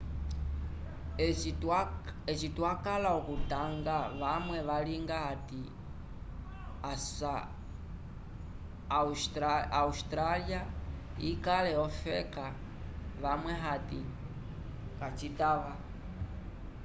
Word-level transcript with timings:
eci 2.33 2.49
twakala 2.55 3.09
okutanga 3.19 3.97
vamwe 4.21 4.57
valinga 4.69 5.17
ati 5.33 5.61
o 8.99 9.01
awstralya 9.89 10.61
hikale 11.23 11.71
ofeka 11.87 12.45
vamwe 13.23 13.53
ati 13.73 14.01
acitava 15.07 15.73